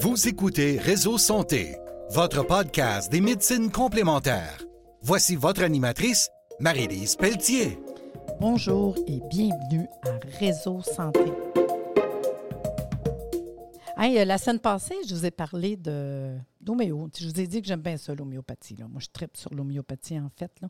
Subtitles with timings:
[0.00, 1.76] Vous écoutez Réseau Santé,
[2.10, 4.64] votre podcast des médecines complémentaires.
[5.02, 7.80] Voici votre animatrice, Marie-Lise Pelletier.
[8.38, 11.24] Bonjour et bienvenue à Réseau Santé.
[13.98, 16.36] Euh, la semaine passée, je vous ai parlé de
[16.66, 18.76] Je vous ai dit que j'aime bien ça, l'homéopathie.
[18.78, 20.50] Moi, je tripe sur l'homéopathie, en fait.
[20.60, 20.68] Là.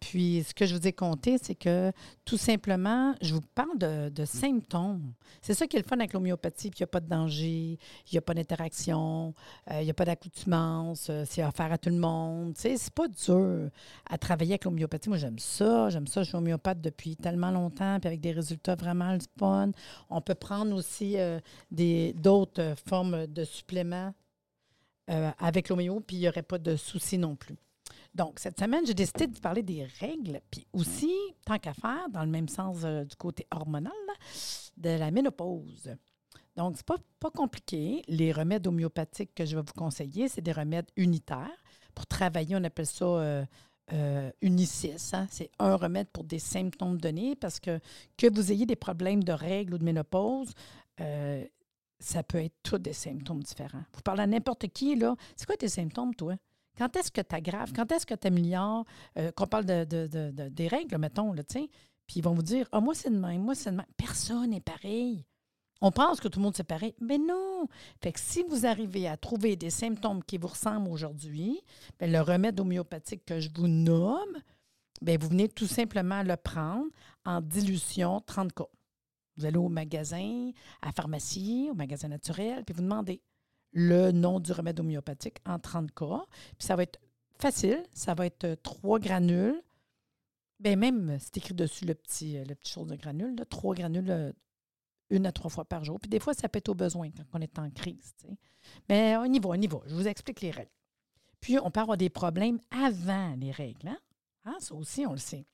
[0.00, 1.92] Puis, ce que je vous ai compté, c'est que
[2.24, 5.12] tout simplement, je vous parle de, symptômes.
[5.42, 6.70] C'est ça qui est le fun avec l'homéopathie.
[6.70, 9.34] Puis, il n'y a pas de danger, il n'y a pas d'interaction,
[9.70, 12.54] euh, il n'y a pas d'accoutumance, euh, c'est offert à tout le monde.
[12.54, 13.70] Tu sais, c'est pas dur
[14.08, 15.08] à travailler avec l'homéopathie.
[15.08, 15.90] Moi, j'aime ça.
[15.90, 16.22] J'aime ça.
[16.22, 19.70] Je suis homéopathe depuis tellement longtemps, puis avec des résultats vraiment fun.
[20.10, 21.40] On peut prendre aussi euh,
[21.70, 24.12] d'autres formes de suppléments
[25.10, 27.56] euh, avec l'homéo, puis il n'y aurait pas de souci non plus.
[28.16, 31.12] Donc, cette semaine, j'ai décidé de vous parler des règles, puis aussi,
[31.44, 33.92] tant qu'à faire, dans le même sens euh, du côté hormonal,
[34.78, 35.94] de la ménopause.
[36.56, 38.02] Donc, c'est pas, pas compliqué.
[38.08, 41.62] Les remèdes homéopathiques que je vais vous conseiller, c'est des remèdes unitaires.
[41.94, 43.44] Pour travailler, on appelle ça euh,
[43.92, 45.10] euh unicis.
[45.12, 45.26] Hein.
[45.30, 47.78] C'est un remède pour des symptômes donnés parce que
[48.16, 50.52] que vous ayez des problèmes de règles ou de ménopause,
[51.98, 53.84] ça peut être tous des symptômes différents.
[53.94, 55.14] Vous parlez à n'importe qui, là.
[55.36, 56.36] C'est quoi tes symptômes, toi?
[56.76, 57.72] Quand est-ce que tu aggraves?
[57.74, 58.84] Quand est-ce que tu améliores?
[59.18, 61.68] Euh, qu'on parle de, des règles, mettons, là, tu.
[62.06, 63.86] Puis ils vont vous dire, ah, moi, c'est de même, moi, c'est de même.
[63.96, 65.24] Personne n'est pareil.
[65.80, 67.66] On pense que tout le monde c'est pareil, mais non.
[68.02, 71.60] Fait que si vous arrivez à trouver des symptômes qui vous ressemblent aujourd'hui,
[71.98, 74.40] bien, le remède homéopathique que je vous nomme,
[75.02, 76.86] bien, vous venez tout simplement le prendre
[77.26, 78.64] en dilution 30 cas.
[79.36, 80.50] Vous allez au magasin,
[80.82, 83.20] à la pharmacie, au magasin naturel, puis vous demandez
[83.72, 86.24] le nom du remède homéopathique en 30 cas.
[86.58, 86.98] Puis ça va être
[87.38, 89.62] facile, ça va être euh, trois granules.
[90.58, 94.10] Bien, même, c'est écrit dessus le petit, euh, le petit chose de granules, trois granules
[94.10, 94.32] euh,
[95.10, 96.00] une à trois fois par jour.
[96.00, 98.14] Puis des fois, ça peut être au besoin quand on est en crise.
[98.88, 99.80] Mais on y va, on y va.
[99.86, 100.70] Je vous explique les règles.
[101.40, 103.88] Puis, on peut avoir des problèmes avant les règles.
[103.88, 103.98] Hein?
[104.44, 105.46] Ah, ça aussi, on le sait.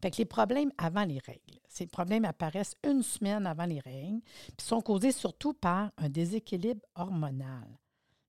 [0.00, 4.20] Fait que les problèmes avant les règles, ces problèmes apparaissent une semaine avant les règles,
[4.56, 7.66] puis sont causés surtout par un déséquilibre hormonal.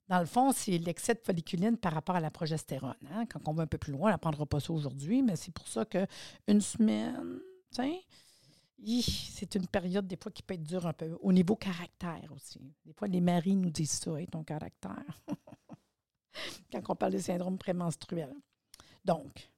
[0.08, 2.96] Dans le fond, c'est l'excès de folliculine par rapport à la progestérone.
[3.12, 3.26] Hein.
[3.26, 5.68] Quand on va un peu plus loin, on n'apprendra pas ça aujourd'hui, mais c'est pour
[5.68, 7.40] ça qu'une semaine,
[7.72, 12.74] c'est une période des fois qui peut être dure un peu, au niveau caractère aussi.
[12.86, 15.22] Des fois, les maris nous disent ça, et ton caractère,
[16.72, 18.36] quand on parle des syndromes prémenstruels.
[19.04, 19.50] Donc,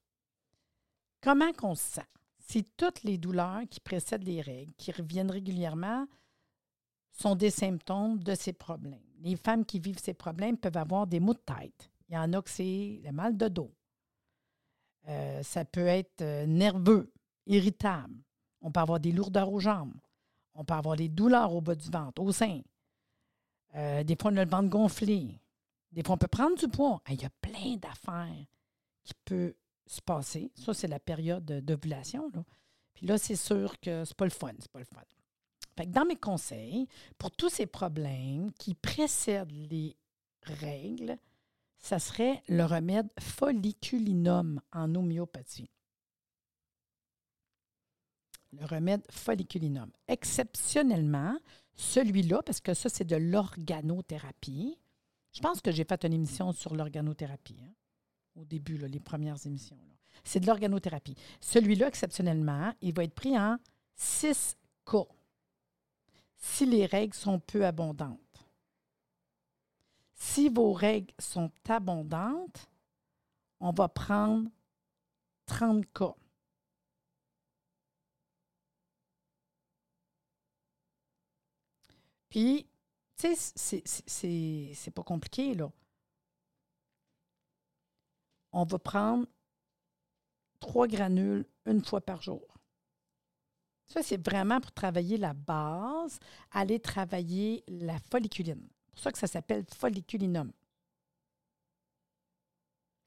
[1.21, 2.07] Comment qu'on se sent?
[2.39, 6.07] Si toutes les douleurs qui précèdent les règles, qui reviennent régulièrement,
[7.11, 9.03] sont des symptômes de ces problèmes?
[9.19, 11.91] Les femmes qui vivent ces problèmes peuvent avoir des maux de tête.
[12.07, 13.71] Il y en a que c'est le mal de dos.
[15.07, 17.11] Euh, ça peut être euh, nerveux,
[17.45, 18.15] irritable.
[18.61, 19.99] On peut avoir des lourdeurs aux jambes.
[20.53, 22.61] On peut avoir des douleurs au bas du ventre, au sein.
[23.75, 25.39] Euh, des fois, on a le ventre gonflé.
[25.91, 27.01] Des fois, on peut prendre du poids.
[27.09, 28.45] Il y a plein d'affaires
[29.03, 29.53] qui peuvent
[29.89, 30.51] se passer.
[30.55, 32.31] Ça, c'est la période d'ovulation.
[32.93, 34.53] Puis là, c'est sûr que c'est pas le fun.
[34.59, 35.01] C'est pas le fun.
[35.75, 39.97] Fait que dans mes conseils, pour tous ces problèmes qui précèdent les
[40.43, 41.17] règles,
[41.79, 45.71] ça serait le remède folliculinum en homéopathie.
[48.51, 49.91] Le remède folliculinum.
[50.07, 51.37] Exceptionnellement,
[51.75, 54.77] celui-là, parce que ça, c'est de l'organothérapie.
[55.31, 57.59] Je pense que j'ai fait une émission sur l'organothérapie.
[57.63, 57.73] Hein
[58.35, 59.77] au début, les premières émissions.
[60.23, 61.15] C'est de l'organothérapie.
[61.39, 63.57] Celui-là, exceptionnellement, il va être pris en
[63.95, 65.07] 6 cas
[66.37, 68.17] si les règles sont peu abondantes.
[70.13, 72.69] Si vos règles sont abondantes,
[73.59, 74.49] on va prendre
[75.45, 76.15] 30 cas.
[82.29, 82.67] Puis,
[83.17, 83.83] tu sais,
[84.75, 85.71] c'est pas compliqué, là
[88.51, 89.25] on va prendre
[90.59, 92.41] trois granules une fois par jour.
[93.85, 96.19] Ça, c'est vraiment pour travailler la base,
[96.51, 98.67] aller travailler la folliculine.
[98.87, 100.51] C'est pour ça que ça s'appelle folliculinum.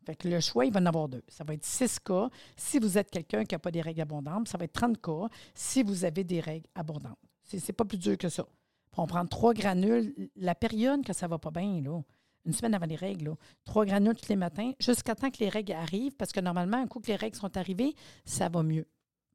[0.05, 1.23] Fait le choix, il va en avoir deux.
[1.29, 4.49] Ça va être 6 cas si vous êtes quelqu'un qui n'a pas des règles abondantes.
[4.49, 7.19] Ça va être 30 cas si vous avez des règles abondantes.
[7.45, 8.45] C'est n'est pas plus dur que ça.
[8.97, 10.31] On prend trois granules.
[10.37, 12.03] La période que ça ne va pas bien, là,
[12.45, 13.35] une semaine avant les règles,
[13.65, 16.87] trois granules tous les matins, jusqu'à temps que les règles arrivent, parce que normalement, un
[16.87, 17.95] coup que les règles sont arrivées,
[18.25, 18.87] ça va mieux.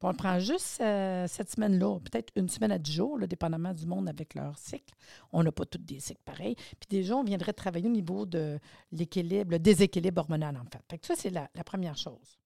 [0.02, 3.86] on le prend juste euh, cette semaine-là, peut-être une semaine à dix jours, dépendamment du
[3.86, 4.94] monde avec leur cycle.
[5.32, 6.54] On n'a pas tous des cycles pareils.
[6.54, 8.58] Puis déjà, on viendrait travailler au niveau de
[8.92, 10.84] l'équilibre, le déséquilibre hormonal, en fait.
[10.88, 12.38] fait ça, c'est la, la première chose.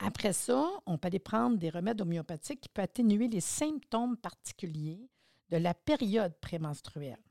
[0.00, 5.08] Après ça, on peut aller prendre des remèdes homéopathiques qui peuvent atténuer les symptômes particuliers
[5.50, 7.22] de la période prémenstruelle.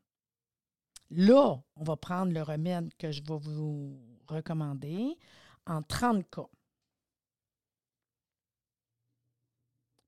[1.11, 5.17] Là, on va prendre le remède que je vais vous recommander
[5.65, 6.47] en 30 cas.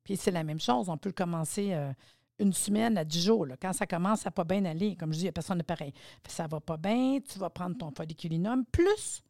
[0.03, 1.91] Puis c'est la même chose, on peut le commencer euh,
[2.39, 3.47] une semaine à 10 jours.
[3.59, 5.63] Quand ça commence à pas bien aller, comme je dis, il n'y a personne de
[5.63, 5.93] pareil.
[6.27, 9.23] Ça va pas bien, tu vas prendre ton folliculinum plus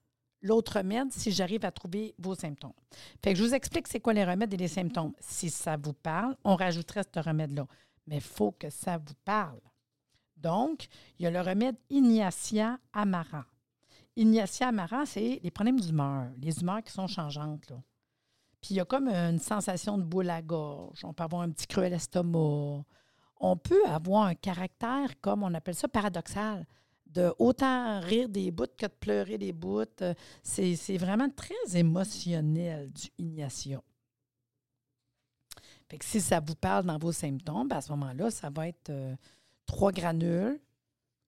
[0.46, 2.74] l'autre remède si j'arrive à trouver vos symptômes.
[3.24, 5.14] Fait que je vous explique c'est quoi les remèdes et les symptômes.
[5.20, 7.68] Si ça vous parle, on rajouterait ce remède-là.
[8.08, 9.60] Mais il faut que ça vous parle.
[10.38, 10.88] Donc,
[11.18, 13.46] il y a le remède Ignacia Amara.
[14.16, 17.74] Ignacia Amara, c'est les problèmes d'humeur, les humeurs qui sont changeantes.
[18.62, 21.04] Puis il y a comme une sensation de boule à gorge.
[21.04, 22.84] On peut avoir un petit creux à l'estomac.
[23.40, 26.66] On peut avoir un caractère, comme on appelle ça, paradoxal
[27.06, 29.84] de autant rire des bouts que de pleurer des bouts.
[30.44, 33.82] C'est vraiment très émotionnel du Ignatia.
[35.88, 38.68] Fait que si ça vous parle dans vos symptômes, ben, à ce moment-là, ça va
[38.68, 39.16] être euh,
[39.66, 40.60] trois granules,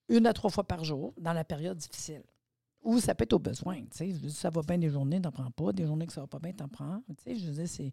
[0.10, 2.24] une à trois fois par jour, dans la période difficile.
[2.84, 3.84] Ou ça peut être au besoin.
[4.30, 5.74] Ça va bien des journées, t'en prends pas.
[5.74, 7.01] Des journées que ça va pas bien, t'en prends.
[7.25, 7.92] Je veux c'est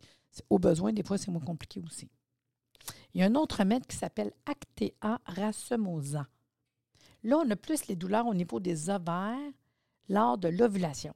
[0.48, 0.92] au besoin.
[0.92, 2.08] Des fois, c'est moins compliqué aussi.
[3.12, 6.28] Il y a un autre remède qui s'appelle Actea racemosa.
[7.22, 9.50] Là, on a plus les douleurs au niveau des ovaires
[10.08, 11.14] lors de l'ovulation.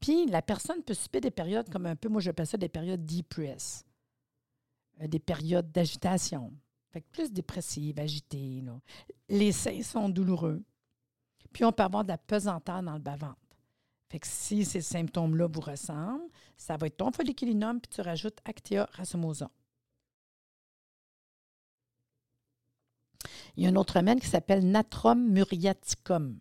[0.00, 3.04] Puis, la personne peut subir des périodes comme un peu, moi j'appelle ça des périodes
[3.04, 3.84] depress,
[5.00, 6.52] euh, des périodes d'agitation.
[6.96, 8.64] Fait plus dépressive, agitée.
[9.28, 10.62] Les seins sont douloureux.
[11.52, 13.36] Puis, on peut avoir de la pesanteur dans le bas-ventre.
[14.08, 16.24] Fait que si ces symptômes-là vous ressemblent,
[16.56, 19.50] ça va être ton folliculinum, puis tu rajoutes Actea racemosa.
[23.58, 26.38] Il y a un autre remède qui s'appelle Natrum muriaticum.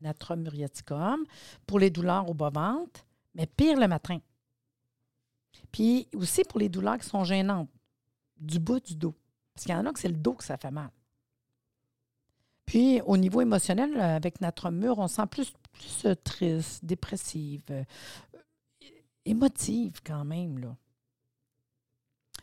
[0.00, 1.22] Natrum muriaticum
[1.66, 4.20] pour les douleurs au bas-ventre, mais pire le matin.
[5.70, 7.68] Puis aussi pour les douleurs qui sont gênantes,
[8.38, 9.14] du bas du dos.
[9.58, 10.88] Parce qu'il y en a que c'est le dos que ça fait mal.
[12.64, 15.52] Puis au niveau émotionnel, avec Natrum Mur, on sent plus,
[16.04, 17.82] euh, triste, dépressive, euh,
[19.24, 20.76] émotive quand même.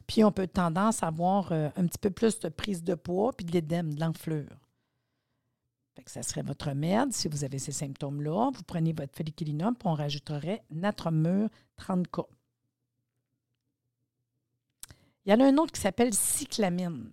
[0.05, 3.31] Puis on peut tendance à avoir euh, un petit peu plus de prise de poids
[3.31, 4.59] puis de l'édème, de l'enflure.
[6.05, 7.13] ça serait votre remède.
[7.13, 11.47] Si vous avez ces symptômes-là, vous prenez votre folliculinum puis on rajouterait Natromur
[11.79, 12.25] 30K.
[15.25, 17.11] Il y en a un autre qui s'appelle cyclamine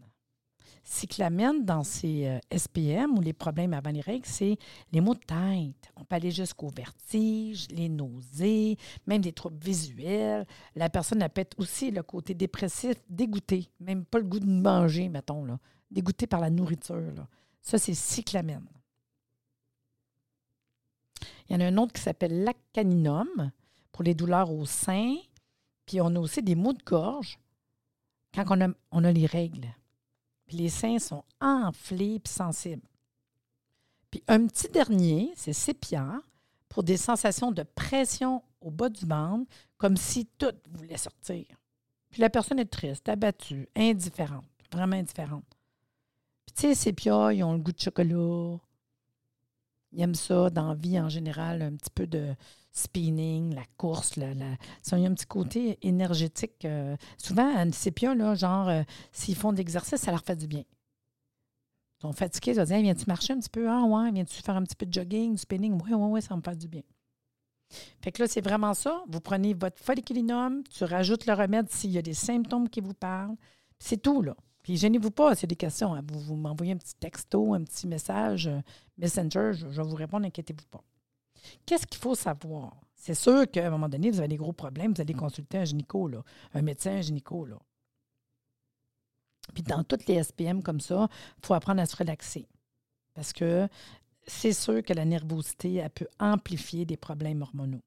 [0.84, 4.58] cyclamine dans ces euh, SPM ou les problèmes avant les règles, c'est
[4.92, 5.92] les maux de tête.
[5.96, 8.76] On peut aller jusqu'au vertige, les nausées,
[9.06, 10.46] même des troubles visuels.
[10.74, 15.08] La personne a peut-être aussi le côté dépressif, dégoûté, même pas le goût de manger,
[15.08, 15.58] mettons, là.
[15.90, 17.26] dégoûté par la nourriture.
[17.60, 18.66] Ça, c'est cyclamine.
[21.48, 23.50] Il y en a un autre qui s'appelle lacaninum
[23.92, 25.16] pour les douleurs au sein.
[25.86, 27.38] Puis on a aussi des maux de gorge
[28.34, 28.44] quand
[28.90, 29.68] on a, les règles
[30.52, 32.86] les seins sont enflés et sensibles.
[34.10, 36.20] Puis un petit dernier, c'est sépia,
[36.68, 41.44] pour des sensations de pression au bas du ventre, comme si tout voulait sortir.
[42.10, 45.44] Puis la personne est triste, abattue, indifférente, vraiment indifférente.
[46.46, 48.58] Puis tu sais, sépia, ils ont le goût de chocolat.
[49.92, 52.34] Ils aiment ça dans la vie en général, un petit peu de
[52.72, 54.18] spinning, la course,
[54.82, 56.64] ça a un petit côté énergétique.
[56.64, 58.82] Euh, souvent, un sépia, là, genre, euh,
[59.12, 60.64] s'ils font de l'exercice, ça leur fait du bien.
[61.98, 63.68] Ils sont fatigués, ils vont dire Viens-tu marcher un petit peu?
[63.68, 65.74] Ah, ouais, viens-tu faire un petit peu de jogging, spinning?
[65.74, 66.82] Oui, oui, oui, ça me fait du bien.
[68.00, 69.04] Fait que là, c'est vraiment ça.
[69.08, 72.94] Vous prenez votre folliculinum, tu rajoutes le remède s'il y a des symptômes qui vous
[72.94, 73.36] parlent.
[73.78, 74.34] C'est tout, là.
[74.62, 75.94] Puis gênez-vous pas, c'est des questions.
[75.94, 76.02] Hein.
[76.12, 78.60] Vous, m'envoyez un petit texto, un petit message, euh,
[78.96, 80.84] Messenger, je, je vais vous répondre, inquiétez-vous pas.
[81.66, 82.76] Qu'est-ce qu'il faut savoir?
[82.94, 85.64] C'est sûr qu'à un moment donné, vous avez des gros problèmes, vous allez consulter un
[85.64, 86.08] gynéco,
[86.54, 87.48] un médecin, un gynéco.
[89.54, 92.46] Puis dans toutes les SPM comme ça, il faut apprendre à se relaxer.
[93.14, 93.68] Parce que
[94.26, 97.82] c'est sûr que la nervosité, elle peut amplifier des problèmes hormonaux.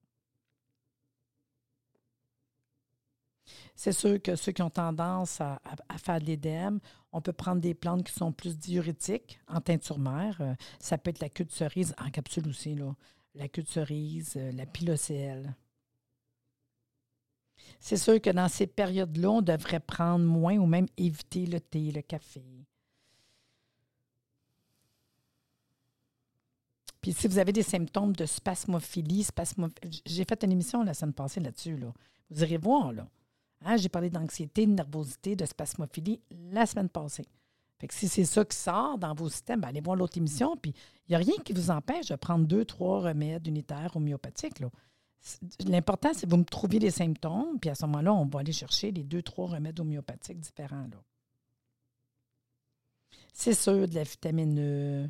[3.75, 5.59] C'est sûr que ceux qui ont tendance à,
[5.97, 6.79] faire de l'édème,
[7.11, 10.37] on peut prendre des plantes qui sont plus diurétiques en teinture mère.
[10.41, 12.75] Euh, ça peut être la queue de cerise en capsule aussi.
[12.75, 12.95] Là
[13.35, 15.55] la cerise, euh, la pilocelle.
[17.79, 21.91] C'est sûr que dans ces périodes-là, on devrait prendre moins ou même éviter le thé,
[21.91, 22.43] le café.
[27.01, 29.27] Puis si vous avez des symptômes de spasmophilie,
[30.05, 31.77] j'ai fait une émission la semaine passée là-dessus.
[31.77, 31.93] Là.
[32.31, 32.91] Vous irez voir.
[32.93, 33.07] Là.
[33.63, 36.19] Hein, j'ai parlé d'anxiété, de nervosité, de spasmophilie
[36.51, 37.27] la semaine passée.
[37.77, 40.55] Fait que si c'est ça qui sort dans vos systèmes, ben, allez voir l'autre émission.
[40.55, 40.73] Puis
[41.07, 44.61] il n'y a rien qui vous empêche de prendre deux, trois remèdes unitaires homéopathiques.
[45.65, 48.53] L'important, c'est que vous me trouviez les symptômes, puis à ce moment-là, on va aller
[48.53, 50.87] chercher les deux, trois remèdes homéopathiques différents.
[53.33, 55.09] C'est sûr, de la vitamine E,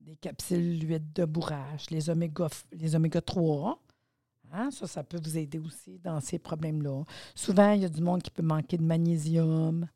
[0.00, 3.80] des capsules d'huile de bourrache, les oméga, les oméga 3.
[4.52, 7.02] Hein, ça, ça peut vous aider aussi dans ces problèmes-là.
[7.34, 9.88] Souvent, il y a du monde qui peut manquer de magnésium.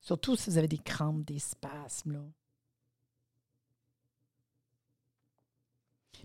[0.00, 2.12] Surtout si vous avez des crampes, des spasmes.
[2.12, 2.22] Là.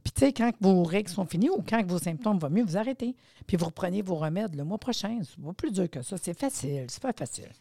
[0.03, 2.77] Puis, tu sais, quand vos règles sont finies ou quand vos symptômes vont mieux, vous
[2.77, 3.15] arrêtez.
[3.47, 5.19] Puis, vous reprenez vos remèdes le mois prochain.
[5.23, 6.17] C'est pas plus dur que ça.
[6.17, 6.85] C'est facile.
[6.89, 7.51] C'est pas facile.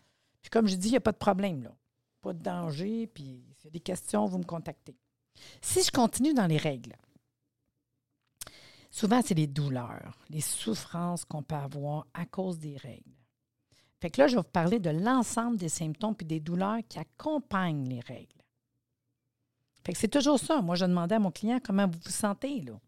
[0.42, 1.75] Puis, comme je dis, il n'y a pas de problème, là.
[2.21, 3.06] Pas de danger.
[3.06, 4.94] Puis, s'il y a des questions, vous me contactez.
[5.62, 6.97] Si je continue dans les règles,
[8.90, 13.24] souvent, c'est les douleurs, les souffrances qu'on peut avoir à cause des règles.
[14.00, 16.98] Fait que là, je vais vous parler de l'ensemble des symptômes et des douleurs qui
[16.98, 18.28] accompagnent les règles.
[19.82, 20.62] Fait que c'est toujours ça.
[20.62, 22.78] Moi, je demandais à mon client comment vous vous sentez, là.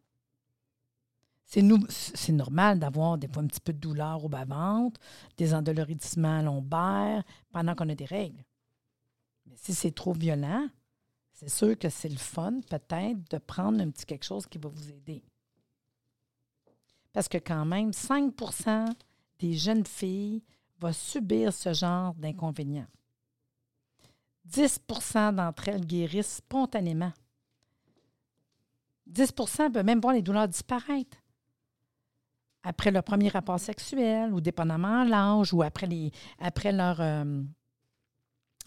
[1.45, 5.01] C'est, c'est normal d'avoir des fois un petit peu de douleur au bas-ventre,
[5.37, 7.23] des endoloridissements lombaires
[7.53, 8.43] pendant qu'on a des règles.
[9.47, 10.69] Mais si c'est trop violent,
[11.33, 14.69] c'est sûr que c'est le fun, peut-être, de prendre un petit quelque chose qui va
[14.69, 15.23] vous aider.
[17.13, 18.93] Parce que quand même, 5%
[19.39, 20.43] des jeunes filles
[20.79, 22.87] vont subir ce genre d'inconvénients.
[24.49, 27.13] 10% d'entre elles guérissent spontanément.
[29.11, 31.17] 10% peuvent même voir les douleurs disparaître
[32.67, 37.43] après leur premier rapport sexuel ou dépendamment de l'âge ou après, euh,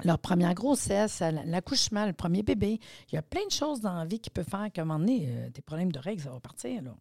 [0.06, 2.80] leur première grossesse, l'accouchement, le premier bébé.
[3.12, 5.00] Il y a plein de choses dans la vie qui peuvent faire qu'à un moment
[5.00, 6.82] donné, euh, des problèmes de règles, ça va partir.
[6.82, 6.96] Là.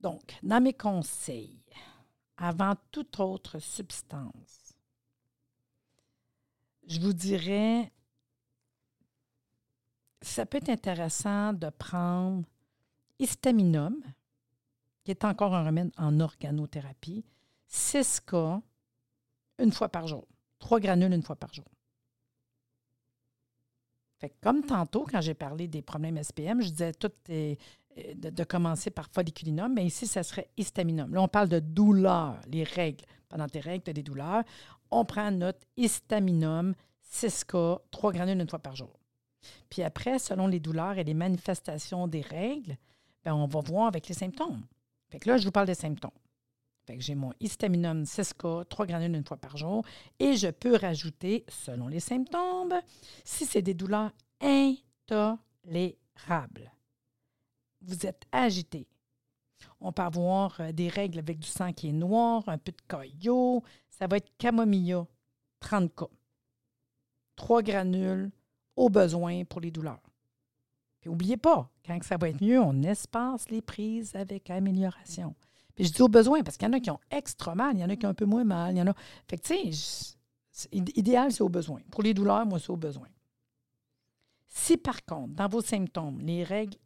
[0.00, 1.60] Donc, dans mes conseils,
[2.36, 4.76] avant toute autre substance.
[6.86, 7.92] Je vous dirais,
[10.22, 12.44] ça peut être intéressant de prendre
[13.18, 14.00] histaminum,
[15.04, 17.24] qui est encore un remède en organothérapie,
[17.66, 18.62] 6 cas
[19.58, 20.26] une fois par jour,
[20.60, 21.64] 3 granules une fois par jour.
[24.18, 27.58] Fait comme tantôt, quand j'ai parlé des problèmes SPM, je disais tout est,
[28.14, 31.14] de, commencer par folliculinum, mais ici, ça serait histaminum.
[31.14, 33.04] Là, on parle de douleur, les règles.
[33.28, 34.42] Pendant tes règles, tu as des douleurs.
[34.90, 36.74] On prend notre histaminum
[37.12, 38.98] 6K, 3 granules une fois par jour.
[39.70, 42.76] Puis après, selon les douleurs et les manifestations des règles,
[43.24, 44.62] bien, on va voir avec les symptômes.
[45.10, 46.10] Fait que là, je vous parle des symptômes.
[46.86, 49.84] Fait que j'ai mon histaminum 6K, 3 granules une fois par jour,
[50.18, 52.80] et je peux rajouter, selon les symptômes,
[53.24, 56.72] si c'est des douleurs intolérables
[57.88, 58.86] vous êtes agité.
[59.80, 62.82] On peut avoir euh, des règles avec du sang qui est noir, un peu de
[62.88, 63.62] caillot.
[63.88, 65.06] Ça va être camomilla,
[65.60, 66.08] 30 cas.
[67.36, 68.30] Trois granules
[68.76, 70.02] au besoin pour les douleurs.
[71.00, 75.34] Puis n'oubliez pas, quand ça va être mieux, on espace les prises avec amélioration.
[75.74, 77.80] Puis je dis au besoin parce qu'il y en a qui ont extra mal, il
[77.80, 78.94] y en a qui ont un peu moins mal, il y en a.
[79.28, 81.80] Fait que tu sais, idéal, c'est au besoin.
[81.90, 83.06] Pour les douleurs, moi, c'est au besoin.
[84.48, 86.76] Si par contre, dans vos symptômes, les règles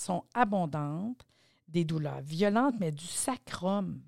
[0.00, 1.26] sont abondantes,
[1.68, 4.00] des douleurs violentes, mais du sacrum.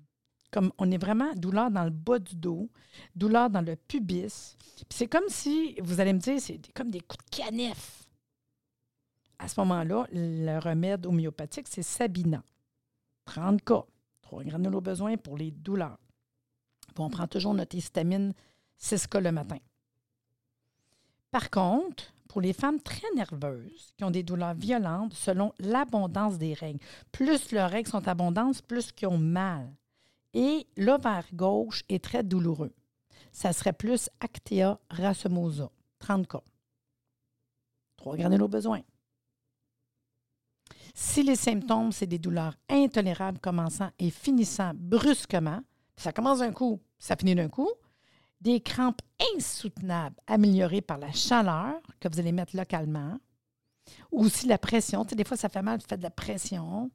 [0.51, 2.69] Comme on est vraiment douleur dans le bas du dos,
[3.15, 4.55] douleur dans le pubis.
[4.89, 8.03] c'est comme si, vous allez me dire, c'est comme des coups de canif.
[9.39, 12.43] À ce moment-là, le remède homéopathique, c'est Sabina.
[13.25, 13.83] 30 cas.
[14.21, 15.97] 3 granules au besoin pour les douleurs.
[16.97, 18.33] on prend toujours notre histamine
[18.77, 19.57] 6 cas le matin.
[21.31, 26.55] Par contre, pour les femmes très nerveuses qui ont des douleurs violentes selon l'abondance des
[26.55, 26.79] règles.
[27.11, 29.71] Plus leurs règles sont abondantes, plus qu'ils ont mal.
[30.33, 32.73] Et l'ovaire gauche est très douloureux.
[33.31, 36.41] Ça serait plus Actea racemosa, 30 cas.
[37.97, 38.81] Trois granules au besoin.
[40.95, 45.61] Si les symptômes, c'est des douleurs intolérables commençant et finissant brusquement,
[45.95, 47.69] ça commence d'un coup, ça finit d'un coup,
[48.43, 49.01] des crampes
[49.35, 53.17] insoutenables améliorées par la chaleur que vous allez mettre localement,
[54.11, 55.05] ou aussi la pression.
[55.05, 56.91] Tu sais, des fois, ça fait mal, de faire de la pression,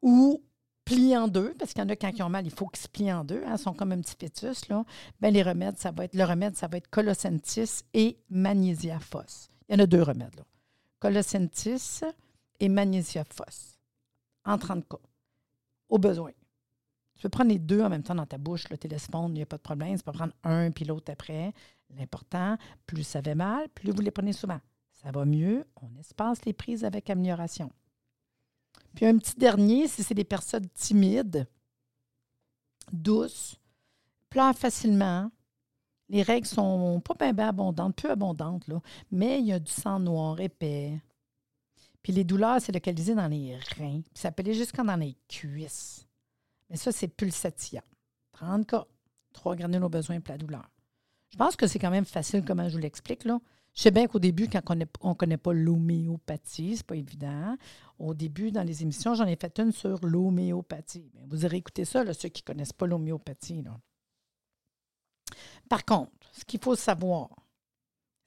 [0.00, 0.42] ou
[0.84, 2.82] plier en deux, parce qu'il y en a quand ils ont mal, il faut qu'ils
[2.82, 4.68] se plient en deux, hein, ils sont comme un petit fœtus.
[4.68, 4.84] Là.
[5.20, 9.00] Bien, les remèdes, ça va être, le remède, ça va être colocentis et magnésia
[9.68, 10.36] Il y en a deux remèdes.
[10.36, 10.44] Là.
[11.00, 12.02] Colocentis
[12.60, 13.24] et magnésia
[14.44, 14.98] en 30 cas,
[15.88, 16.30] au besoin.
[17.16, 19.42] Tu peux prendre les deux en même temps dans ta bouche, le téléphone, il n'y
[19.42, 19.96] a pas de problème.
[19.96, 21.52] Tu peux prendre un puis l'autre après.
[21.96, 22.56] L'important,
[22.86, 24.60] plus ça va mal, plus vous les prenez souvent.
[24.92, 27.70] Ça va mieux, on espace les prises avec amélioration.
[28.94, 31.46] Puis un petit dernier, si c'est des personnes timides,
[32.92, 33.60] douces,
[34.30, 35.30] pleurent facilement,
[36.08, 38.80] les règles sont pas bien, abondantes, peu abondantes, là,
[39.10, 41.00] mais il y a du sang noir épais.
[42.02, 44.02] Puis les douleurs, c'est localisé dans les reins.
[44.02, 46.06] Puis ça peut aller jusqu'à dans les cuisses.
[46.70, 47.82] Mais ça, c'est pulsatia.
[48.32, 48.86] 30 cas.
[49.32, 50.70] Trois granules au besoin pour la douleur.
[51.30, 53.24] Je pense que c'est quand même facile, comment je vous l'explique.
[53.24, 53.40] Là.
[53.74, 54.62] Je sais bien qu'au début, quand
[55.00, 57.56] on ne connaît pas l'homéopathie, c'est pas évident.
[57.98, 61.10] Au début, dans les émissions, j'en ai fait une sur l'homéopathie.
[61.26, 63.64] Vous aurez écouté ça, ceux qui ne connaissent pas l'homéopathie.
[65.68, 67.30] Par contre, ce qu'il faut savoir,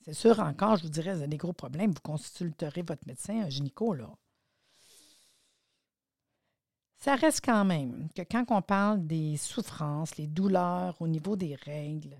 [0.01, 3.43] c'est sûr encore, je vous dirais, vous avez des gros problèmes, vous consulterez votre médecin,
[3.43, 4.09] un gynéco, là.
[7.07, 11.55] Ça reste quand même que quand on parle des souffrances, les douleurs au niveau des
[11.55, 12.17] règles,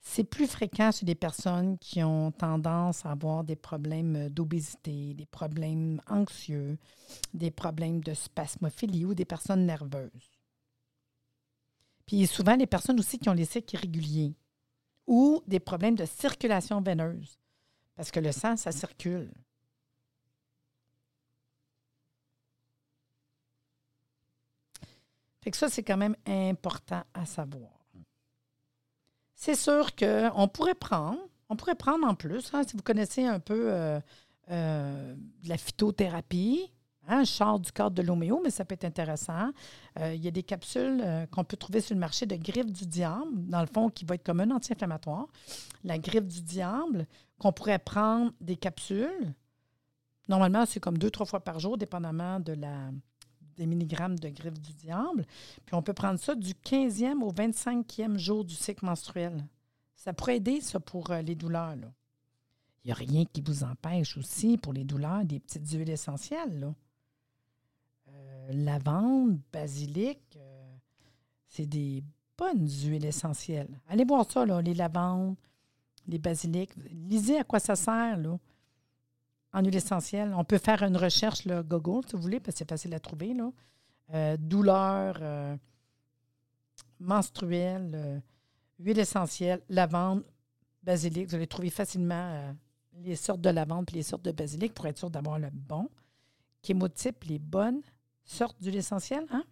[0.00, 5.24] c'est plus fréquent chez des personnes qui ont tendance à avoir des problèmes d'obésité, des
[5.24, 6.78] problèmes anxieux,
[7.32, 10.40] des problèmes de spasmophilie ou des personnes nerveuses.
[12.04, 14.34] Puis souvent, les personnes aussi qui ont les cycles irréguliers
[15.06, 17.38] ou des problèmes de circulation veineuse,
[17.94, 19.30] parce que le sang, ça circule.
[25.48, 27.70] Fait que ça, c'est quand même important à savoir.
[29.34, 31.16] C'est sûr qu'on pourrait prendre,
[31.48, 33.98] on pourrait prendre en plus, hein, si vous connaissez un peu euh,
[34.50, 35.14] euh,
[35.46, 36.70] la phytothérapie,
[37.06, 39.52] hein, sors du cadre de l'homéo, mais ça peut être intéressant.
[39.98, 42.86] Euh, il y a des capsules qu'on peut trouver sur le marché de griffe du
[42.86, 45.28] diable, dans le fond, qui va être comme un anti-inflammatoire.
[45.82, 47.06] La griffe du diable,
[47.38, 49.32] qu'on pourrait prendre des capsules.
[50.28, 52.90] Normalement, c'est comme deux, trois fois par jour, dépendamment de la,
[53.58, 55.26] des milligrammes de griffe du diable.
[55.66, 59.44] Puis on peut prendre ça du 15e au 25e jour du cycle menstruel.
[59.94, 61.74] Ça pourrait aider, ça, pour euh, les douleurs.
[62.84, 66.60] Il n'y a rien qui vous empêche aussi, pour les douleurs, des petites huiles essentielles.
[66.60, 66.74] Là.
[68.08, 70.76] Euh, lavande, basilic, euh,
[71.48, 72.02] c'est des
[72.38, 73.80] bonnes huiles essentielles.
[73.88, 75.36] Allez voir ça, là, les lavandes,
[76.06, 76.70] les basilics.
[76.90, 78.16] Lisez à quoi ça sert.
[78.16, 78.38] Là
[79.52, 80.34] en huile essentielle.
[80.36, 83.00] On peut faire une recherche, le Google, si vous voulez, parce que c'est facile à
[83.00, 83.34] trouver.
[83.34, 83.50] Là.
[84.14, 85.56] Euh, douleur euh,
[86.98, 88.20] menstruelle, euh,
[88.78, 90.24] huile essentielle, lavande,
[90.82, 91.28] basilic.
[91.28, 92.54] Vous allez trouver facilement
[92.94, 95.88] les sortes de lavande et les sortes de basilic pour être sûr d'avoir le bon.
[96.64, 97.82] Chémotype, les bonnes
[98.24, 99.44] sortes d'huile essentielle, hein?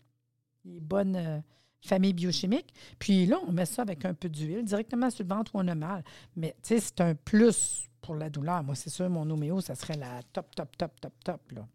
[0.64, 1.42] les bonnes
[1.86, 2.74] familles biochimiques.
[2.98, 5.68] Puis là, on met ça avec un peu d'huile directement sur le ventre où on
[5.68, 6.04] a mal.
[6.36, 8.62] Mais tu sais, c'est un plus pour la douleur.
[8.62, 11.52] Moi, c'est sûr, mon homéo, ça serait la top, top, top, top, top.
[11.52, 11.66] Là.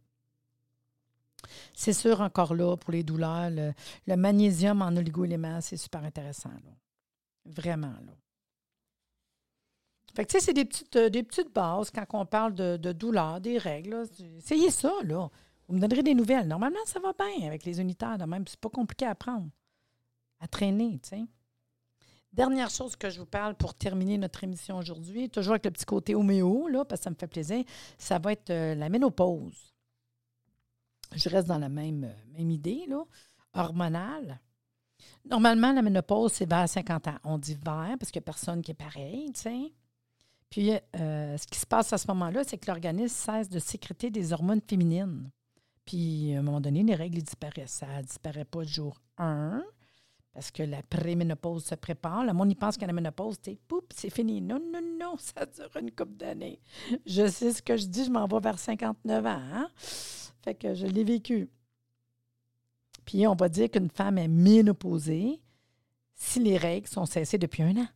[1.74, 6.52] C'est sûr, encore là, pour les douleurs, le, magnésium en oligo-éléments, c'est super intéressant.
[7.46, 7.88] Vraiment.
[7.88, 8.14] Là.
[10.14, 12.78] Fait que, tu sais, c'est des petites, euh, des petites bases quand on parle de,
[12.78, 14.06] de douleur, des règles.
[14.38, 15.30] Essayez ça, là.
[15.68, 16.48] Vous me donnerez des nouvelles.
[16.48, 18.46] Normalement, ça va bien avec les unitaires de même.
[18.46, 19.48] C'est pas compliqué à apprendre,
[20.42, 21.16] à traîner, tu.
[22.34, 25.86] Dernière chose que je vous parle pour terminer notre émission aujourd'hui, toujours avec le petit
[25.86, 27.64] côté homéo, là, parce que ça me fait plaisir,
[27.98, 29.74] ça va être euh, la ménopause.
[31.14, 33.04] Je reste dans la même, euh, même idée, là,
[33.54, 34.40] hormonale.
[35.30, 37.18] Normalement, la ménopause, c'est vers 50 ans.
[37.26, 39.34] On dit vers parce qu'il n'y a personne qui est pareil.
[40.50, 44.10] Puis, euh, ce qui se passe à ce moment-là, c'est que l'organisme cesse de sécréter
[44.10, 45.30] des hormones féminines.
[45.84, 47.72] Puis, à un moment donné, les règles disparaissent.
[47.72, 49.64] Ça ne disparaît pas le jour 1,
[50.34, 52.26] parce que la préménopause se prépare.
[52.26, 53.38] Le monde y pense qu'à la ménopause,
[53.94, 54.42] c'est fini.
[54.42, 56.60] Non, non, non, ça dure une couple d'années.
[57.06, 59.30] Je sais ce que je dis, je m'en vais vers 59 ans.
[59.30, 59.70] Hein?
[60.44, 61.50] Fait que je l'ai vécu.
[63.06, 65.42] Puis on va dire qu'une femme est ménopausée
[66.16, 67.88] si les règles sont cessées depuis un an.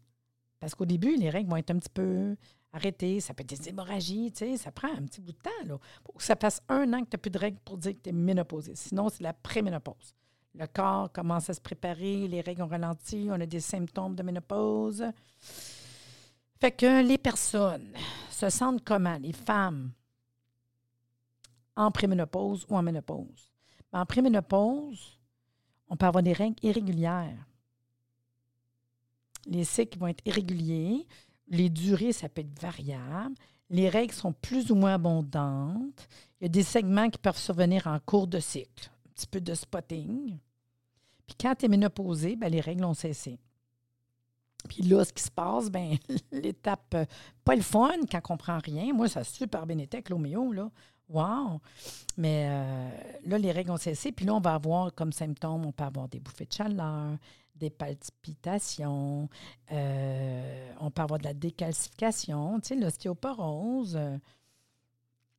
[0.59, 2.35] Parce qu'au début, les règles vont être un petit peu
[2.73, 3.21] arrêtées.
[3.21, 5.79] Ça peut être des hémorragies, ça prend un petit bout de temps.
[6.17, 8.13] Ça fasse un an que tu n'as plus de règles pour dire que tu es
[8.13, 8.75] ménopausée.
[8.75, 10.13] Sinon, c'est la préménopause.
[10.57, 14.23] Le corps commence à se préparer, les règles ont ralenti, on a des symptômes de
[14.23, 15.03] ménopause.
[16.61, 17.91] Fait que les personnes
[18.29, 19.17] se sentent comment?
[19.17, 19.91] Les femmes
[21.75, 23.51] en préménopause ou en ménopause?
[23.91, 25.19] En préménopause,
[25.89, 27.45] on peut avoir des règles irrégulières.
[29.45, 31.05] Les cycles vont être irréguliers.
[31.49, 33.35] Les durées, ça peut être variable.
[33.69, 36.07] Les règles sont plus ou moins abondantes.
[36.39, 38.89] Il y a des segments qui peuvent survenir en cours de cycle.
[39.15, 40.37] Petit peu de spotting.
[41.25, 43.39] Puis quand tu es ménopausée, ben, les règles ont cessé.
[44.67, 45.97] Puis là, ce qui se passe, ben
[46.31, 47.05] l'étape, euh,
[47.43, 48.93] pas le fun quand on comprend rien.
[48.93, 50.69] Moi, ça a super bien été avec là.
[51.07, 51.61] Wow!
[52.17, 52.89] Mais euh,
[53.25, 54.11] là, les règles ont cessé.
[54.11, 57.17] Puis là, on va avoir comme symptômes, on peut avoir des bouffées de chaleur,
[57.55, 59.29] des palpitations,
[59.71, 63.99] euh, on peut avoir de la décalcification, tu sais, l'ostéoporose.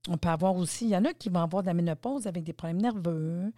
[0.09, 2.45] On peut avoir aussi, il y en a qui vont avoir de la ménopause avec
[2.45, 3.53] des problèmes nerveux,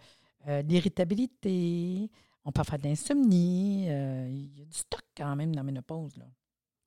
[0.47, 2.09] euh, l'irritabilité,
[2.45, 3.85] on peut faire de l'insomnie.
[3.89, 6.19] Euh, il y a du stock quand même dans la ménopause.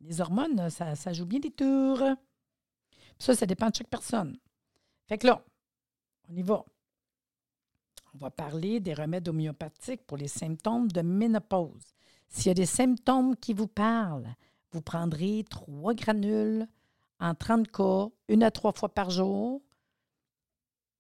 [0.01, 2.03] Les hormones, ça, joue bien des tours.
[3.19, 4.37] ça, ça dépend de chaque personne.
[5.07, 5.45] Fait que là,
[6.29, 6.65] on y va.
[8.15, 11.85] on va parler des remèdes homéopathiques pour les symptômes de ménopause.
[12.29, 14.35] S'il y a des symptômes qui vous parlent,
[14.73, 16.67] vous prendrez trois granules
[17.23, 19.63] en 30 cas, une à trois fois par jour,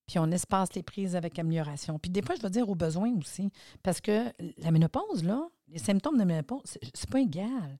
[0.07, 1.99] puis on espace les prises avec amélioration.
[1.99, 3.51] Puis des fois, je vais dire aux besoins aussi,
[3.83, 7.79] parce que la ménopause, là, les symptômes de ménopause, c'est pas égal.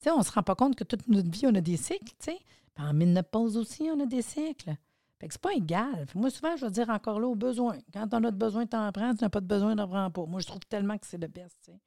[0.00, 2.14] Tu sais, on se rend pas compte que toute notre vie, on a des cycles,
[2.18, 2.38] tu sais.
[2.78, 4.74] En ménopause aussi, on a des cycles.
[5.20, 6.06] Fait que c'est pas égal.
[6.14, 7.78] Moi, souvent, je vais dire encore là, aux besoins.
[7.92, 9.14] Quand on a besoin, t'en prends.
[9.14, 10.24] Tu n'as pas de besoin, t'en prends pas.
[10.24, 11.80] Moi, je trouve tellement que c'est le best, tu sais.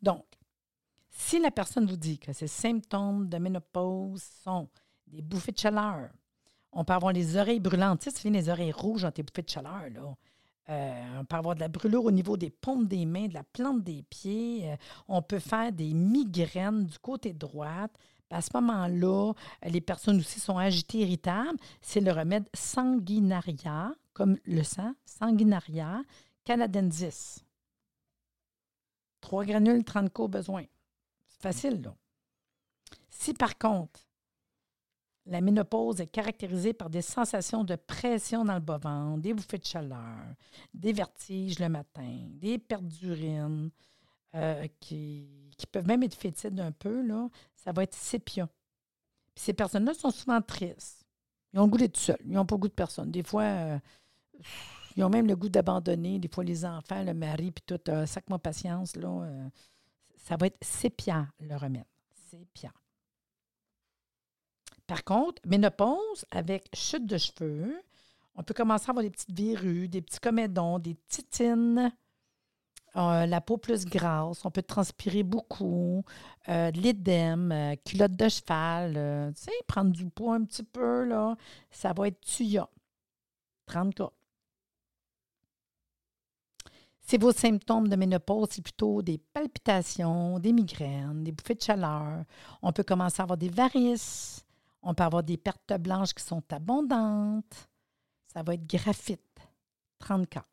[0.00, 0.24] Donc,
[1.10, 4.68] si la personne vous dit que ces symptômes de ménopause sont
[5.14, 6.10] des bouffées de chaleur,
[6.72, 8.00] on peut avoir les oreilles brûlantes.
[8.00, 10.14] Tu sais, tu les oreilles rouges dans tes bouffées de chaleur, là.
[10.70, 13.42] Euh, on peut avoir de la brûlure au niveau des paumes des mains, de la
[13.42, 14.70] plante des pieds.
[14.72, 14.76] Euh,
[15.08, 17.86] on peut faire des migraines du côté droit.
[18.30, 19.32] À ce moment-là,
[19.64, 21.58] les personnes aussi sont agitées, irritables.
[21.82, 26.02] C'est le remède sanguinaria, comme le sang, sanguinaria
[26.44, 27.44] canadensis.
[29.20, 30.64] Trois granules, 30 co besoin.
[31.26, 31.92] C'est facile.
[33.08, 34.03] Si par contre,
[35.26, 39.64] la ménopause est caractérisée par des sensations de pression dans le bas-ventre, des bouffées de
[39.64, 40.34] chaleur,
[40.72, 43.70] des vertiges le matin, des pertes d'urine,
[44.34, 45.28] euh, qui,
[45.72, 48.48] peuvent même être fétides un peu, là, ça va être sépia.
[49.34, 51.04] Ces personnes-là sont souvent tristes.
[51.52, 52.18] Ils ont le goût d'être seuls.
[52.24, 53.10] Ils n'ont pas le goût de personne.
[53.10, 53.78] Des fois, euh,
[54.96, 56.18] ils ont même le goût d'abandonner.
[56.18, 57.80] Des fois, les enfants, le mari, puis tout.
[57.90, 59.26] Euh, sac-moi patience, là.
[60.16, 61.86] ça va être sépia, le remède.
[62.30, 62.72] Sépia.
[64.86, 67.82] Par contre, ménopause avec chute de cheveux,
[68.36, 71.92] on peut commencer à avoir des petites verrues, des petits comédons, des titines,
[72.96, 76.04] euh, la peau plus grasse, on peut transpirer beaucoup,
[76.48, 81.04] euh, de l'édème, euh, culotte de cheval, tu sais, prendre du poids un petit peu,
[81.04, 81.36] là,
[81.70, 82.68] ça va être tuya.
[83.66, 84.10] 30 cas.
[87.00, 92.24] Si vos symptômes de ménopause, c'est plutôt des palpitations, des migraines, des bouffées de chaleur.
[92.62, 94.44] On peut commencer à avoir des varices,
[94.84, 97.68] on peut avoir des pertes blanches qui sont abondantes.
[98.32, 99.40] Ça va être graphite,
[99.98, 100.44] 30 cas.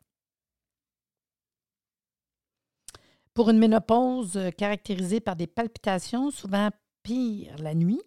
[3.34, 6.68] Pour une ménopause euh, caractérisée par des palpitations, souvent
[7.02, 8.02] pire la nuit,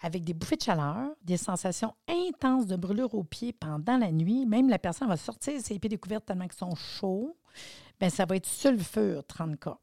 [0.00, 4.46] avec des bouffées de chaleur, des sensations intenses de brûlure aux pieds pendant la nuit,
[4.46, 7.36] même la personne va sortir ses pieds découverts tellement qu'ils sont chauds,
[7.98, 9.78] bien, ça va être sulfure 30 cas.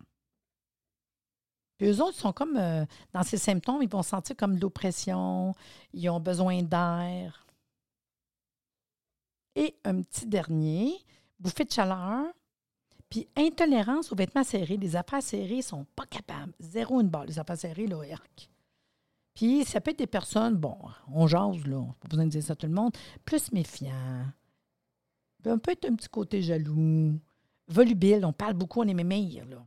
[1.77, 5.53] Puis eux autres sont comme, euh, dans ces symptômes, ils vont sentir comme de l'oppression,
[5.93, 7.45] ils ont besoin d'air.
[9.55, 10.93] Et un petit dernier,
[11.39, 12.25] bouffée de chaleur,
[13.09, 14.77] puis intolérance aux vêtements serrés.
[14.77, 16.53] Les affaires serrées ne sont pas capables.
[16.59, 18.01] Zéro une balle, les affaires serrées, là,
[19.33, 22.53] Puis ça peut être des personnes, bon, on jase, là, pas besoin de dire ça
[22.53, 24.25] à tout le monde, plus méfiants.
[25.45, 27.19] On peut être un petit côté jaloux,
[27.67, 29.65] volubile, on parle beaucoup, on est mémire, là.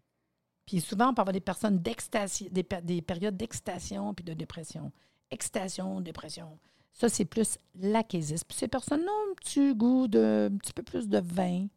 [0.68, 2.62] Puis souvent, on peut avoir des personnes d'extasio, des,
[3.00, 4.92] périodes d'excitation puis de dépression.
[5.30, 6.58] Excitation, dépression.
[6.92, 8.44] Ça, c'est plus l'achésis.
[8.44, 11.68] Puis ces personnes-là ont un petit goût de un petit peu plus de vin.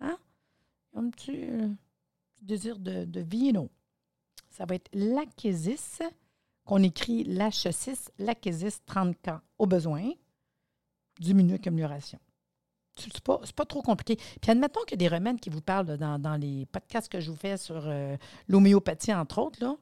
[0.00, 0.16] Hein?
[0.94, 1.68] Un petit, euh,
[2.40, 3.68] désir de, de vino.
[4.48, 6.00] Ça va être l'achésis,
[6.64, 10.12] qu'on écrit l'H6, l'achésis 30 ans au besoin,
[11.20, 12.18] minute amélioration
[12.96, 14.16] c'est pas, pas trop compliqué.
[14.40, 17.30] Puis admettons qu'il y a des remèdes qui vous parlent dans, les podcasts que je
[17.30, 18.16] vous fais sur euh,
[18.48, 19.76] l'homéopathie, entre autres, là,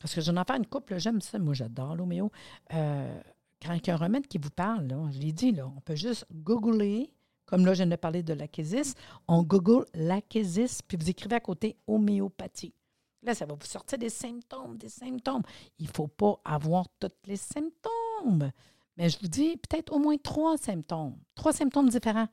[0.00, 2.30] parce que j'en ai fait une couple, j'aime ça, moi j'adore l'homéo.
[2.74, 3.20] Euh,
[3.60, 5.80] quand il y a un remède qui vous parle, là, je l'ai dit, là, on
[5.80, 7.12] peut juste googler,
[7.46, 8.94] comme là je viens de parler de l'achésis,
[9.26, 12.74] on google l'achésis, puis vous écrivez à côté homéopathie.
[13.22, 15.42] Là, ça va vous sortir des symptômes, des symptômes.
[15.78, 18.52] Il ne faut pas avoir tous les symptômes.
[18.96, 22.28] Mais je vous dis peut-être au moins trois symptômes, trois symptômes différents.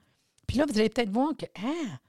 [0.48, 2.00] Puis là, vous allez peut-être voir que, ah,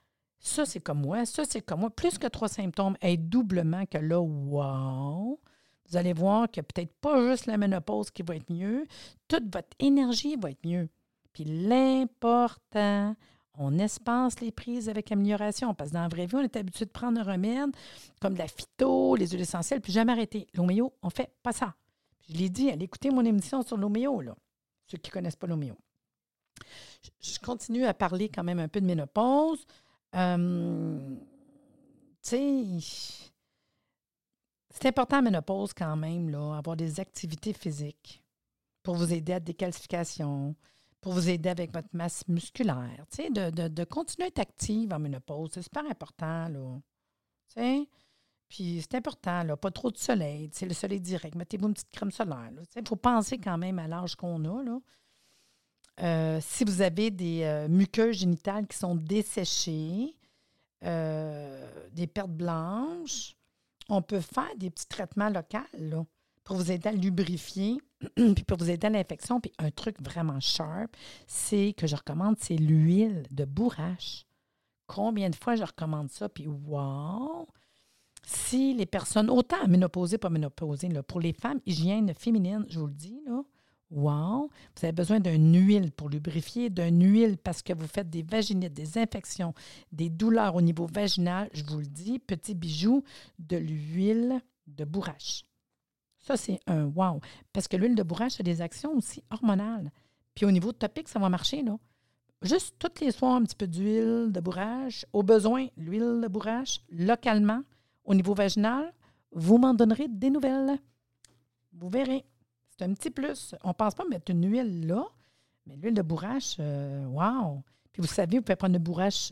[0.40, 1.90] ça c'est comme moi, ça c'est comme moi.
[1.90, 5.40] Plus que trois symptômes, et doublement que là, wow!
[5.88, 8.86] Vous allez voir que peut-être pas juste la ménopause qui va être mieux,
[9.28, 10.88] toute votre énergie va être mieux.
[11.32, 13.14] Puis l'important,
[13.58, 15.74] on espace les prises avec amélioration.
[15.74, 17.70] Parce que dans la vraie vie, on est habitué de prendre un remède
[18.20, 20.46] comme la phyto, les huiles essentielles, puis jamais arrêter.
[20.54, 21.74] L'homéo, on fait pas ça.
[22.28, 24.34] Je l'ai dit, allez écouter mon émission sur l'homéo, là,
[24.86, 25.76] ceux qui ne connaissent pas l'homéo
[27.20, 29.64] je continue à parler quand même un peu de ménopause.
[30.14, 31.16] Euh,
[32.22, 33.06] tu sais,
[34.70, 38.22] c'est important la ménopause quand même, là, avoir des activités physiques
[38.82, 40.54] pour vous aider à décalcification,
[41.00, 43.04] pour vous aider avec votre masse musculaire.
[43.10, 46.80] Tu sais, de, de, continuer à être active en ménopause, c'est super important, là.
[47.48, 47.88] Tu sais?
[48.48, 51.34] Puis c'est important, là, pas trop de soleil, c'est le soleil direct.
[51.34, 52.50] Mettez-vous une petite crème solaire.
[52.76, 54.62] Il faut penser quand même à l'âge qu'on a.
[54.62, 54.78] Là.
[56.02, 60.14] Euh, si vous avez des euh, muqueuses génitales qui sont desséchées,
[60.84, 63.34] euh, des pertes blanches,
[63.88, 66.06] on peut faire des petits traitements locaux
[66.44, 67.80] pour vous aider à lubrifier,
[68.14, 69.40] puis pour vous aider à l'infection.
[69.40, 70.94] Puis un truc vraiment sharp,
[71.26, 74.26] c'est que je recommande, c'est l'huile de bourrache.
[74.86, 76.28] Combien de fois je recommande ça?
[76.28, 77.48] Puis wow!
[78.24, 82.88] Si les personnes, autant ménopausées, pas ménopausées, là, pour les femmes, hygiène féminine, je vous
[82.88, 83.42] le dis, là,
[83.90, 84.48] wow!
[84.48, 88.74] Vous avez besoin d'une huile pour lubrifier, d'une huile parce que vous faites des vaginites,
[88.74, 89.54] des infections,
[89.92, 93.02] des douleurs au niveau vaginal, je vous le dis, petit bijou,
[93.38, 95.44] de l'huile de bourrache.
[96.18, 97.20] Ça, c'est un wow.
[97.52, 99.92] Parce que l'huile de bourrache a des actions aussi hormonales.
[100.34, 101.78] Puis au niveau topique, ça va marcher, là.
[102.42, 105.06] Juste toutes les soirs, un petit peu d'huile de bourrache.
[105.12, 107.62] Au besoin, l'huile de bourrache, localement,
[108.04, 108.92] au niveau vaginal.
[109.32, 110.78] Vous m'en donnerez des nouvelles.
[111.72, 112.24] Vous verrez.
[112.76, 113.54] C'est un petit plus.
[113.62, 115.06] On ne pense pas mettre une huile là,
[115.66, 117.62] mais l'huile de bourrache, euh, wow!
[117.92, 118.78] Puis vous savez, vous pouvez prendre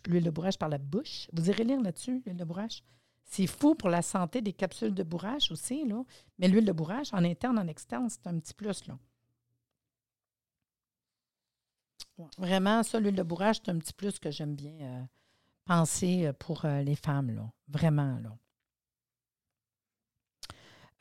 [0.07, 1.29] l'huile de bourrache par la bouche.
[1.35, 2.83] Vous irez lire là-dessus, l'huile de bourrache.
[3.25, 6.03] C'est fou pour la santé des capsules de bourrache aussi, là.
[6.39, 8.99] Mais l'huile de bourrache, en interne, en externe, c'est un petit plus, là.
[12.39, 15.03] Vraiment, ça, l'huile de bourrache, c'est un petit plus que j'aime bien euh,
[15.65, 17.51] penser euh, pour euh, les femmes, là.
[17.69, 18.37] Vraiment, là.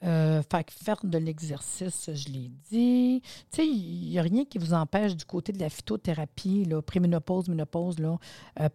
[0.04, 3.22] Que faire de l'exercice, je l'ai dit.
[3.52, 6.82] Tu sais, il n'y a rien qui vous empêche du côté de la phytothérapie, là,
[6.82, 8.18] préménopause, ménopause, là.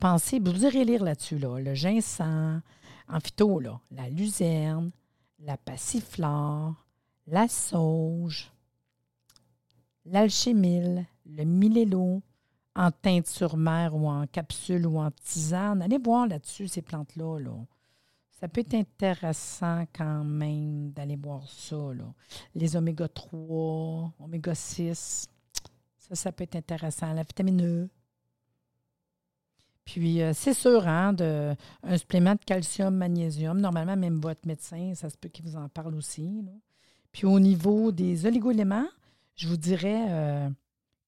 [0.00, 1.58] pensez, vous irez lire là-dessus, là.
[1.58, 2.60] Le ginseng,
[3.08, 3.60] en phyto,
[3.90, 4.90] la luzerne,
[5.40, 6.74] la passiflore,
[7.26, 8.50] la sauge,
[10.06, 12.22] l'alchimile, le milélo,
[12.74, 15.82] en teinture mère ou en capsule ou en tisane.
[15.82, 17.40] Allez voir là-dessus ces plantes-là.
[17.40, 17.56] Là.
[18.40, 21.77] Ça peut être intéressant quand même d'aller voir ça.
[21.92, 22.05] Là.
[22.55, 25.29] Les oméga 3, oméga 6,
[25.98, 27.12] ça, ça peut être intéressant.
[27.12, 27.88] La vitamine E,
[29.88, 33.59] puis, euh, c'est sûr, hein, de, un supplément de calcium, magnésium.
[33.59, 36.44] Normalement, même votre médecin, ça se peut qu'il vous en parle aussi.
[37.11, 38.87] Puis, au niveau des oligoéléments,
[39.35, 40.51] je vous dirais euh,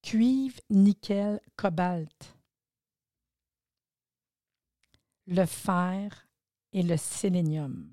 [0.01, 2.39] cuivre, nickel, cobalt,
[5.27, 6.27] le fer
[6.73, 7.89] et le sélénium.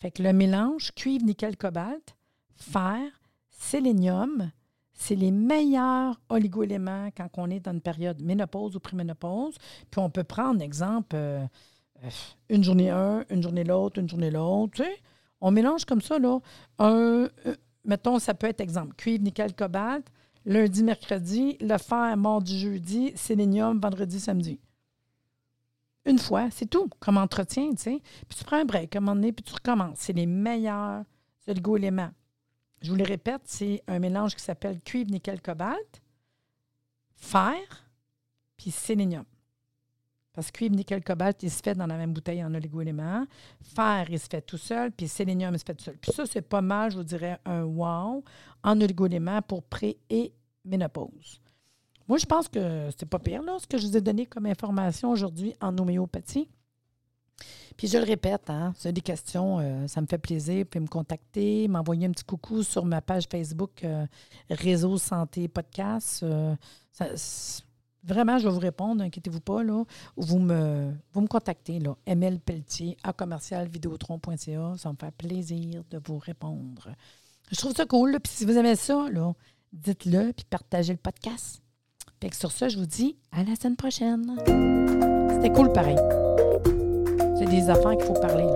[0.00, 2.16] Fait que le mélange cuivre, nickel, cobalt,
[2.54, 3.02] fer,
[3.50, 4.50] sélénium,
[4.92, 9.56] c'est les meilleurs oligoéléments quand on est dans une période ménopause ou préménopause.
[9.90, 11.44] Puis on peut prendre, exemple, euh,
[12.04, 12.10] euh,
[12.50, 14.84] une journée un, une journée l'autre, une journée l'autre.
[14.84, 14.90] Tu?
[15.40, 16.38] On mélange comme ça, là.
[16.78, 20.06] Un, euh, mettons, ça peut être, exemple, cuivre, nickel, cobalt,
[20.44, 24.60] lundi, mercredi, le fer, mardi, jeudi, sélénium, vendredi, samedi.
[26.06, 28.02] Une fois, c'est tout, comme entretien, tu sais.
[28.28, 29.98] Puis tu prends un break à un moment donné, puis tu recommences.
[29.98, 31.04] C'est les meilleurs
[31.46, 32.10] oligo-éléments.
[32.80, 36.00] Je vous le répète, c'est un mélange qui s'appelle cuivre, nickel, cobalt,
[37.16, 37.90] fer,
[38.56, 39.24] puis sélénium.
[40.32, 43.26] Parce que cuivre, nickel, cobalt, il se fait dans la même bouteille en oligo-éléments.
[43.60, 45.98] Fer, il se fait tout seul, puis sélénium, il se fait tout seul.
[45.98, 48.24] Puis ça, c'est pas mal, je vous dirais, un wow
[48.62, 50.32] en oligo-éléments pour pré- et
[50.64, 51.40] ménopause.
[52.10, 54.46] Moi, je pense que c'est pas pire, là, ce que je vous ai donné comme
[54.46, 56.48] information aujourd'hui en homéopathie.
[57.76, 60.66] Puis je le répète, hein, des questions, euh, ça me fait plaisir.
[60.66, 64.04] Pouvez me contacter, m'envoyer un petit coucou sur ma page Facebook euh,
[64.50, 66.24] Réseau Santé Podcast.
[66.24, 66.56] Euh,
[68.02, 69.62] vraiment, je vais vous répondre, inquiétez-vous pas.
[69.62, 69.84] Là,
[70.16, 74.74] vous me, vous me contactez, là, ML Pelletier à commercialvideotron.ca.
[74.78, 76.88] Ça me fait plaisir de vous répondre.
[77.52, 78.18] Je trouve ça cool.
[78.18, 79.06] Puis si vous aimez ça,
[79.72, 81.62] dites-le, puis partagez le podcast.
[82.20, 84.36] Puis sur ça, je vous dis à la semaine prochaine.
[85.32, 85.96] C'était cool pareil.
[87.38, 88.46] C'est des affaires qu'il faut parler.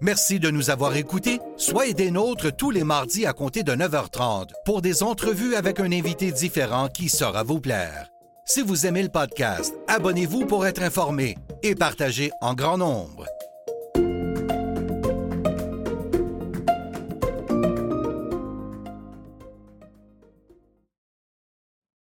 [0.00, 1.40] Merci de nous avoir écoutés.
[1.56, 5.90] Soyez des nôtres tous les mardis à compter de 9h30 pour des entrevues avec un
[5.92, 8.10] invité différent qui saura vous plaire.
[8.44, 13.26] Si vous aimez le podcast, abonnez-vous pour être informé et partagez en grand nombre.